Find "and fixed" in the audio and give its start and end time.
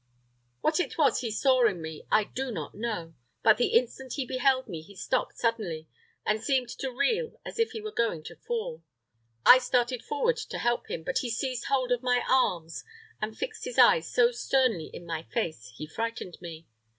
13.21-13.63